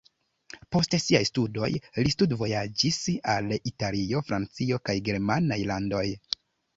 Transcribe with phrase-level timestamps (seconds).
[0.75, 1.67] Post siaj studoj
[2.07, 2.97] li studvojaĝis
[3.33, 6.03] al Italio, Francio kaj germanaj landoj.